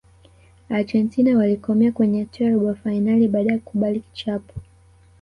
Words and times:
argentina 0.69 1.37
walikomea 1.37 1.91
kwenye 1.91 2.19
hatua 2.19 2.45
ya 2.47 2.53
robo 2.53 2.75
fainali 2.75 3.27
baada 3.27 3.51
ya 3.53 3.59
kukubali 3.59 3.99
kichapo 3.99 4.53